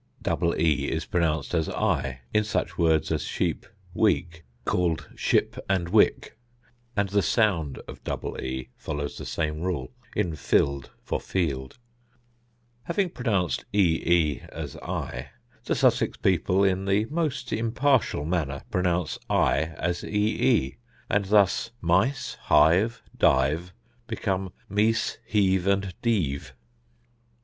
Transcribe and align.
Double 0.23 0.59
e 0.59 0.85
is 0.89 1.05
pronounced 1.05 1.53
as 1.53 1.69
i 1.69 2.21
in 2.33 2.43
such 2.43 2.75
words 2.75 3.11
as 3.11 3.21
sheep, 3.21 3.67
week, 3.93 4.43
called 4.65 5.07
ship 5.15 5.59
and 5.69 5.89
wick; 5.89 6.35
and 6.95 7.09
the 7.09 7.21
sound 7.21 7.77
of 7.87 8.03
double 8.03 8.35
e 8.41 8.69
follows 8.75 9.19
the 9.19 9.27
same 9.27 9.61
rule 9.61 9.91
in 10.15 10.31
fild 10.33 10.89
for 11.03 11.19
field. 11.19 11.77
Having 12.85 13.11
pronounced 13.11 13.65
ee 13.75 14.41
as 14.49 14.75
i, 14.77 15.29
the 15.65 15.75
Sussex 15.75 16.17
people 16.17 16.63
in 16.63 16.85
the 16.85 17.05
most 17.05 17.53
impartial 17.53 18.25
manner 18.25 18.63
pronounce 18.71 19.19
i 19.29 19.57
as 19.77 20.03
ee; 20.03 20.77
and 21.11 21.25
thus 21.25 21.69
mice, 21.79 22.37
hive, 22.45 23.03
dive, 23.15 23.71
become 24.07 24.51
meece, 24.67 25.19
heeve, 25.27 25.67
and 25.67 25.93
deeve. 26.01 26.55